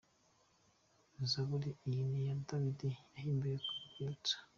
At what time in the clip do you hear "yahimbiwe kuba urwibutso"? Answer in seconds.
3.13-4.35